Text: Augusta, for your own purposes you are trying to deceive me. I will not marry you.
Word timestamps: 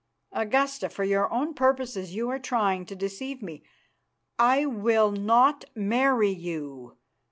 Augusta, 0.31 0.89
for 0.89 1.03
your 1.03 1.31
own 1.31 1.53
purposes 1.53 2.15
you 2.15 2.27
are 2.27 2.39
trying 2.39 2.87
to 2.87 2.95
deceive 2.95 3.43
me. 3.43 3.61
I 4.39 4.65
will 4.65 5.11
not 5.11 5.63
marry 5.75 6.31
you. 6.31 6.97